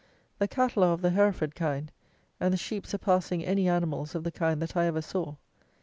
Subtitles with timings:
[0.39, 1.91] The cattle are of the Hereford kind,
[2.39, 5.35] and the sheep surpassing any animals of the kind that I ever saw.